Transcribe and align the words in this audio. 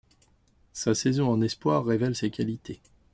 Sa 0.73 0.95
saison 0.95 1.29
en 1.29 1.41
espoirs 1.43 1.85
révèle 1.85 2.15
ses 2.15 2.31
qualités. 2.31 2.81